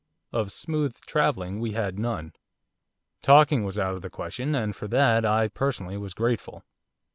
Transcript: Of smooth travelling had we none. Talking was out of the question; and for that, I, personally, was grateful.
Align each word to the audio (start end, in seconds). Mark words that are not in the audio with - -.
Of 0.33 0.51
smooth 0.51 0.95
travelling 1.05 1.63
had 1.63 1.95
we 1.97 2.01
none. 2.01 2.33
Talking 3.21 3.63
was 3.63 3.77
out 3.77 3.93
of 3.93 4.01
the 4.01 4.09
question; 4.09 4.55
and 4.55 4.75
for 4.75 4.87
that, 4.87 5.23
I, 5.27 5.47
personally, 5.47 5.95
was 5.95 6.15
grateful. 6.15 6.63